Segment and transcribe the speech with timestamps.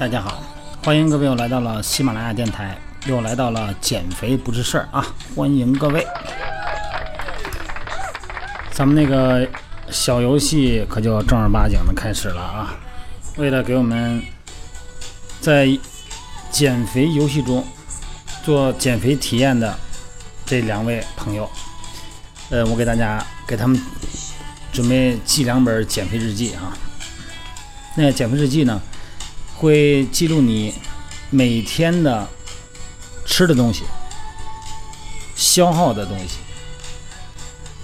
[0.00, 0.42] 大家好，
[0.82, 2.74] 欢迎各位又来到了喜马拉雅电台，
[3.04, 5.06] 又来到了减肥不是事儿啊！
[5.36, 6.06] 欢迎各位，
[8.72, 9.46] 咱们那个
[9.90, 12.74] 小游戏可就正儿八经的开始了啊！
[13.36, 14.22] 为了给我们
[15.38, 15.68] 在
[16.50, 17.62] 减肥游戏中
[18.42, 19.78] 做减肥体验的
[20.46, 21.46] 这两位朋友，
[22.48, 23.78] 呃，我给大家给他们
[24.72, 26.72] 准备记两本减肥日记啊。
[27.94, 28.80] 那减肥日记呢？
[29.60, 30.72] 会记录你
[31.28, 32.26] 每天的
[33.26, 33.84] 吃的东西、
[35.36, 36.36] 消耗的东西，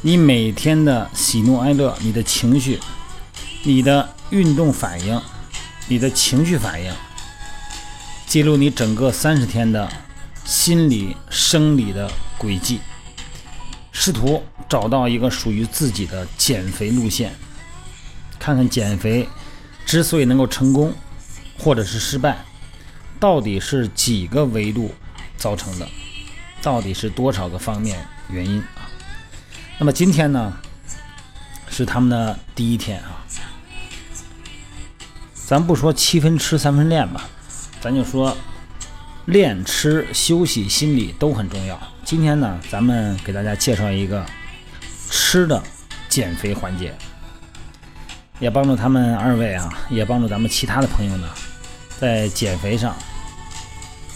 [0.01, 2.81] 你每天的喜怒哀乐、你的情绪、
[3.63, 5.21] 你的运动反应、
[5.87, 6.91] 你的情绪反应，
[8.27, 9.87] 记录你整个三十天的
[10.47, 12.81] 心理、生理的轨迹，
[13.93, 17.35] 试图找到一个属于自己的减肥路线，
[18.39, 19.29] 看看减肥
[19.85, 20.95] 之所以能够成功。
[21.59, 22.45] 或者是失败，
[23.19, 24.95] 到底是几个维度
[25.37, 25.89] 造成的？
[26.63, 28.91] 到底是多少个方面原因啊？
[29.79, 30.53] 那么今天呢，
[31.69, 33.23] 是他们的第一天啊。
[35.35, 37.29] 咱不说七分吃三分练吧，
[37.81, 38.37] 咱就说
[39.27, 41.81] 练、吃、休息、心理都很重要。
[42.05, 44.27] 今天呢，咱们给大家介绍一个
[45.09, 45.63] 吃的
[46.09, 46.93] 减肥环节。
[48.39, 51.29] 也帮助他们二位啊，也帮助咱们其他的朋友呢，
[51.99, 52.95] 在减肥上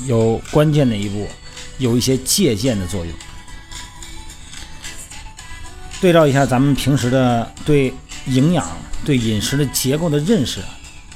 [0.07, 1.29] 有关键的一步，
[1.79, 3.15] 有一些借鉴的作用。
[6.01, 7.93] 对照一下咱们平时的对
[8.27, 8.67] 营养、
[9.05, 10.61] 对饮食的结构的认识，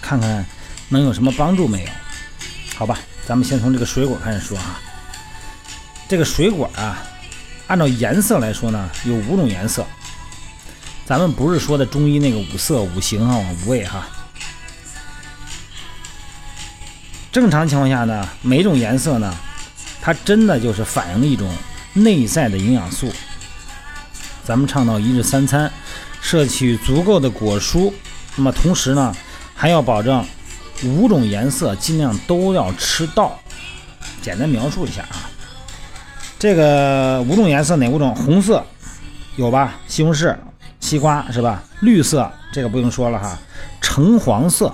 [0.00, 0.44] 看看
[0.88, 1.88] 能有什么帮助没有？
[2.76, 4.80] 好吧，咱们先从这个水果开始说啊。
[6.06, 7.02] 这个水果啊，
[7.66, 9.86] 按照颜色来说呢，有五种颜色。
[11.06, 14.06] 咱们不是说的中医那个五色五行啊五味哈。
[17.30, 19.36] 正常情况下呢，每种颜色呢，
[20.00, 21.52] 它真的就是反映一种
[21.92, 23.12] 内在的营养素。
[24.44, 25.70] 咱们倡导一日三餐，
[26.22, 27.92] 摄取足够的果蔬，
[28.36, 29.14] 那么同时呢，
[29.54, 30.24] 还要保证
[30.84, 33.38] 五种颜色尽量都要吃到。
[34.22, 35.28] 简单描述一下啊，
[36.38, 38.14] 这个五种颜色哪五种？
[38.14, 38.64] 红色
[39.36, 39.76] 有吧？
[39.86, 40.34] 西红柿。
[40.84, 41.62] 西瓜是吧？
[41.80, 43.38] 绿色这个不用说了哈。
[43.80, 44.70] 橙黄色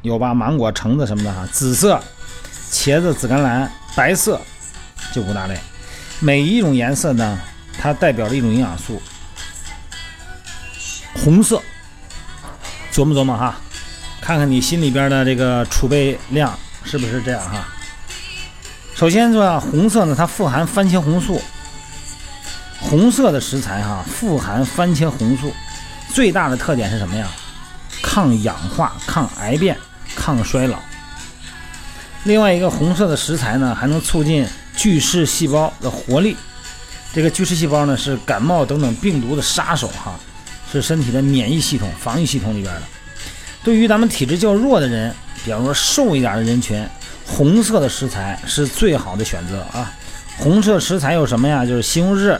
[0.00, 0.32] 有吧？
[0.32, 1.46] 芒果、橙子什么的哈。
[1.52, 2.00] 紫色
[2.72, 3.70] 茄子、紫甘蓝。
[3.94, 4.40] 白色
[5.12, 5.54] 就五大类。
[6.18, 7.38] 每一种颜色呢，
[7.78, 9.02] 它代表着一种营养素。
[11.22, 11.60] 红色
[12.90, 13.56] 琢磨琢磨哈，
[14.22, 17.68] 看看你心里边的这个储备量是不是这样哈。
[18.94, 21.38] 首先说啊红色呢，它富含番茄红素。
[22.94, 25.52] 红色的食材哈，富含番茄红素，
[26.12, 27.28] 最大的特点是什么呀？
[28.00, 29.76] 抗氧化、抗癌变、
[30.14, 30.78] 抗衰老。
[32.22, 34.46] 另外一个红色的食材呢，还能促进
[34.76, 36.36] 巨噬细胞的活力。
[37.12, 40.14] 这个巨噬细胞呢，是感冒等等病毒的杀手哈，
[40.70, 42.82] 是身体的免疫系统、防御系统里边的。
[43.64, 45.12] 对于咱们体质较弱的人，
[45.44, 46.88] 比方说瘦一点的人群，
[47.26, 49.92] 红色的食材是最好的选择啊。
[50.38, 51.64] 红色食材有什么呀？
[51.64, 52.38] 就是西红柿、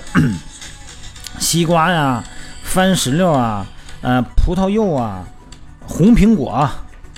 [1.38, 2.22] 西瓜呀、
[2.62, 3.66] 番石榴啊、
[4.02, 5.24] 呃葡萄柚啊、
[5.86, 6.68] 红苹果、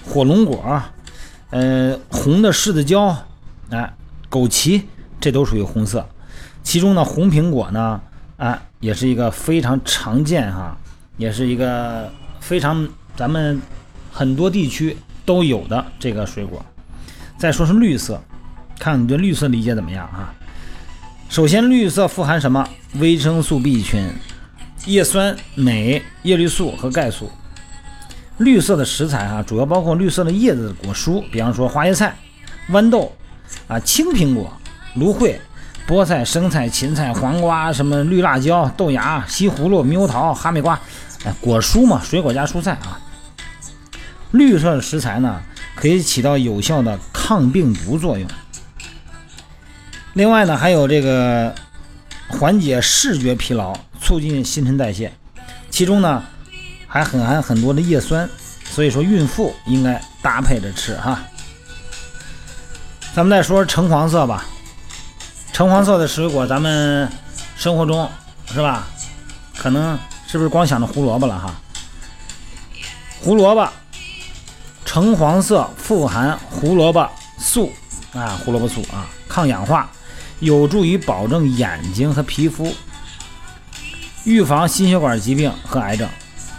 [0.04, 0.80] 火龙果、
[1.50, 3.16] 呃红的柿子椒、
[3.70, 3.92] 哎
[4.30, 4.82] 枸杞，
[5.20, 6.06] 这都属于红色。
[6.62, 8.00] 其中呢，红苹果呢，
[8.36, 10.76] 啊也是一个非常常见哈，
[11.16, 12.10] 也是一个
[12.40, 13.60] 非常咱们
[14.12, 16.64] 很多地区都有的这个水果。
[17.38, 18.20] 再说是绿色，
[18.78, 20.34] 看你对绿色理解怎么样啊？
[21.28, 22.66] 首先，绿色富含什么？
[22.94, 24.08] 维生素 B 群、
[24.86, 27.30] 叶酸、镁、叶绿素和钙素。
[28.38, 32.16] 绿色的食材哈，主要包括绿色的叶子果蔬，比方说花椰菜、
[32.70, 33.12] 豌豆
[33.66, 34.50] 啊、青苹果、
[34.94, 35.38] 芦荟、
[35.86, 40.80] 菠菜、生菜、芹菜、黄瓜，什么绿辣椒、豆芽、西葫芦、猕猴桃、哈密瓜，
[41.24, 42.98] 哎，果蔬嘛，水果加蔬菜啊。
[44.30, 45.42] 绿色的食材呢，
[45.74, 48.26] 可以起到有效的抗病毒作用。
[50.16, 51.54] 另外呢，还有这个
[52.28, 55.12] 缓解视觉疲劳，促进新陈代谢，
[55.68, 56.24] 其中呢
[56.88, 58.26] 还很含很多的叶酸，
[58.64, 61.20] 所以说孕妇应该搭配着吃哈。
[63.14, 64.46] 咱们再说橙黄色吧，
[65.52, 67.06] 橙黄色的水果，咱们
[67.54, 68.10] 生活中
[68.46, 68.88] 是吧？
[69.54, 71.54] 可能是不是光想着胡萝卜了哈？
[73.20, 73.68] 胡萝卜
[74.86, 77.06] 橙黄色，富含胡萝卜
[77.38, 77.70] 素
[78.14, 79.86] 啊，胡萝卜素啊，抗氧化。
[80.40, 82.74] 有助于保证眼睛和皮肤，
[84.24, 86.08] 预防心血管疾病和癌症。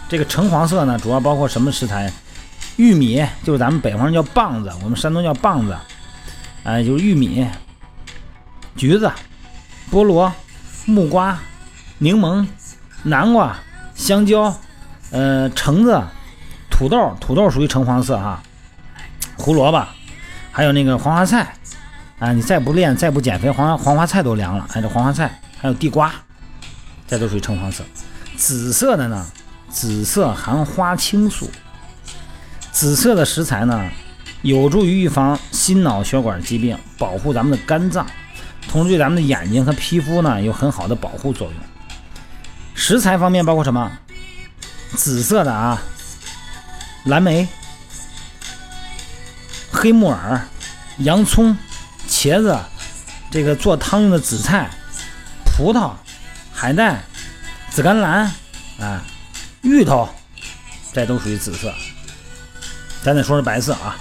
[0.08, 2.12] 这个橙黄色呢，主要包括什么食材？
[2.76, 5.76] 玉米就是咱们北方人叫棒子，我们山东叫棒子，
[6.62, 7.46] 哎，就是玉米。
[8.76, 9.10] 橘子、
[9.90, 10.32] 菠萝、
[10.86, 11.36] 木瓜、
[11.98, 12.46] 柠檬、
[13.02, 13.58] 南瓜、
[13.96, 14.56] 香蕉，
[15.10, 16.00] 呃，橙子、
[16.70, 18.40] 土豆，土豆属于橙黄色哈。
[19.36, 19.84] 胡萝卜，
[20.52, 21.54] 还有那个黄花菜，
[22.18, 24.66] 啊，你再不练再不减肥，黄黄花菜都凉了。
[24.68, 26.12] 还有黄花菜，还有地瓜，
[27.06, 27.84] 这都属于橙黄色。
[28.36, 29.26] 紫色的呢，
[29.70, 31.50] 紫色含花青素。
[32.72, 33.88] 紫色的食材呢，
[34.42, 38.06] 有助于预防心脑血管疾病，保护咱们的肝脏。
[38.68, 41.56] 同时对咱们的眼睛和皮肤呢有很好的保护作用。
[42.74, 43.90] 食材方面包括什么？
[44.94, 45.80] 紫色的啊，
[47.04, 47.48] 蓝莓、
[49.70, 50.40] 黑木耳、
[50.98, 51.56] 洋葱、
[52.08, 52.58] 茄子，
[53.30, 54.70] 这个做汤用的紫菜、
[55.44, 55.92] 葡萄、
[56.52, 57.02] 海带、
[57.70, 58.32] 紫甘蓝
[58.80, 59.02] 啊、
[59.62, 60.08] 芋头，
[60.92, 61.72] 这都属于紫色。
[63.02, 63.96] 咱再说说白色啊。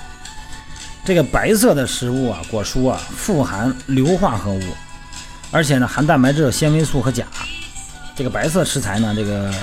[1.06, 4.62] 这个白色的食物啊，果蔬啊，富含硫化合物，
[5.52, 7.26] 而且呢，含蛋白质、纤维素和钾。
[8.16, 9.54] 这个白色食材呢，这个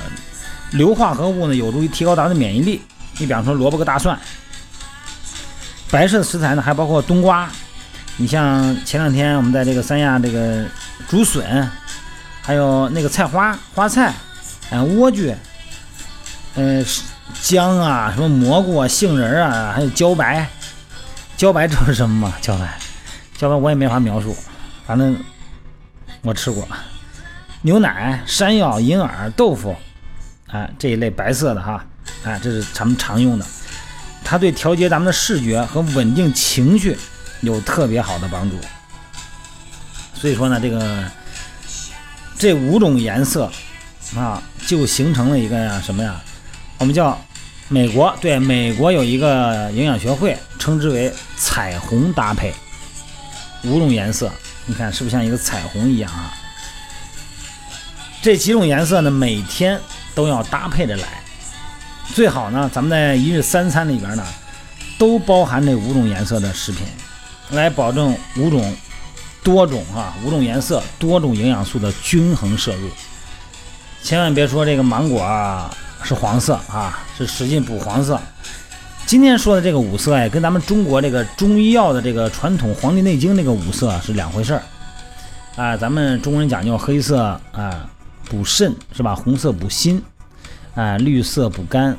[0.70, 2.80] 硫化合物呢，有助于提高咱们的免疫力。
[3.18, 4.18] 你比方说萝卜和大蒜。
[5.90, 7.50] 白色的食材呢，还包括冬瓜。
[8.16, 10.64] 你像前两天我们在这个三亚这个
[11.08, 11.68] 竹笋，
[12.40, 14.14] 还有那个菜花、花菜，
[14.70, 15.34] 嗯，莴苣，
[16.54, 16.84] 嗯，
[17.42, 20.48] 姜啊，什么蘑菇啊，杏仁啊，还有茭白。
[21.36, 22.34] 茭白知道是什么吗？
[22.40, 22.78] 茭白，
[23.36, 24.36] 茭白我也没法描述，
[24.86, 25.18] 反正
[26.22, 26.66] 我吃过。
[27.62, 29.74] 牛奶、山药、银耳、豆腐，
[30.46, 31.84] 啊，这一类白色的哈，
[32.22, 33.44] 啊，这是咱们常用的。
[34.22, 36.96] 它对调节咱们的视觉和稳定情绪
[37.44, 38.58] 有特别好的帮助。
[40.14, 41.04] 所以说呢，这个
[42.38, 43.50] 这五种颜色
[44.16, 46.20] 啊，就形成了一个呀什么呀？
[46.78, 47.18] 我们叫。
[47.66, 52.52] 美国对美国有一个营养学会，称之为彩虹搭配，
[53.64, 54.30] 五种颜色，
[54.66, 56.30] 你看是不是像一个彩虹一样啊？
[58.20, 59.80] 这几种颜色呢，每天
[60.14, 61.04] 都要搭配着来，
[62.12, 64.22] 最好呢，咱们在一日三餐里边呢，
[64.98, 66.86] 都包含这五种颜色的食品，
[67.54, 68.74] 来保证五种
[69.42, 72.88] 多种啊，五种颜色多种营养素的均衡摄入，
[74.02, 75.74] 千万别说这个芒果啊。
[76.06, 78.20] 是黄色啊，是使劲补黄色。
[79.06, 84.62] 今天说的这个五色呀，跟咱们中国这个中医药的这个传统《黄帝内经》那个五色是两回事儿
[85.56, 85.74] 啊。
[85.74, 87.88] 咱们中国人讲究黑色啊，
[88.28, 89.14] 补肾是吧？
[89.14, 90.02] 红色补心
[90.74, 91.96] 啊，绿色补肝，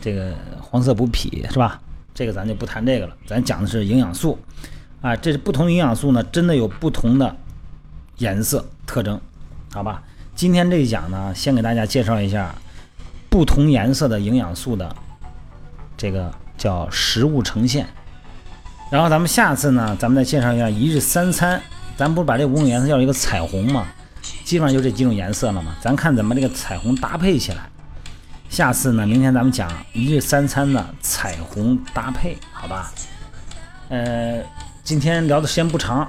[0.00, 1.80] 这个黄色补脾是吧？
[2.14, 4.38] 这个咱就不谈这个了，咱讲的是营养素
[5.04, 5.14] 啊。
[5.14, 7.36] 这是不同营养素呢，真的有不同的
[8.18, 9.20] 颜色特征，
[9.72, 10.02] 好吧？
[10.34, 12.54] 今天这一讲呢，先给大家介绍一下。
[13.30, 14.94] 不同颜色的营养素的
[15.96, 17.84] 这个叫食物呈现，
[18.92, 21.60] 然后咱们下次呢，咱们再介绍一下一日三餐。
[21.96, 23.88] 咱不是把这五种颜色叫一个彩虹吗？
[24.44, 25.74] 基本上就这几种颜色了嘛。
[25.80, 27.68] 咱看怎么这个彩虹搭配起来。
[28.48, 32.92] 下次呢，明天咱们讲一日三餐的彩虹搭配，好吧？
[33.88, 34.40] 呃，
[34.84, 36.06] 今天聊的时间不长，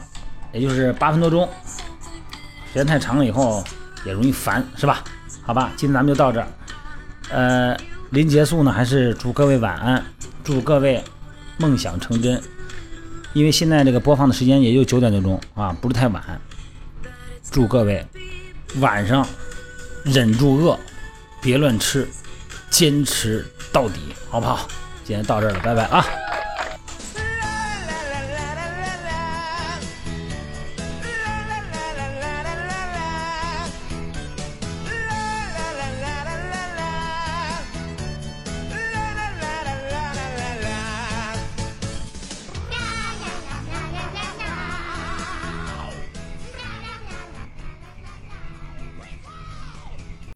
[0.52, 1.48] 也就是八分多钟，
[2.68, 3.64] 时间太长了以后
[4.06, 5.02] 也容易烦，是吧？
[5.44, 6.48] 好吧，今天咱们就到这儿。
[7.30, 7.78] 呃，
[8.10, 10.04] 临结束呢，还是祝各位晚安，
[10.44, 11.02] 祝各位
[11.58, 12.42] 梦想成真。
[13.32, 16.22] 因为现在这个播放的时间也就九点多钟啊，不是太晚。
[17.50, 18.06] 祝各位
[18.80, 19.26] 晚上
[20.04, 20.78] 忍住饿，
[21.42, 22.06] 别乱吃，
[22.70, 24.68] 坚持到底，好不好？
[25.06, 26.06] 今天到这儿了，拜拜啊。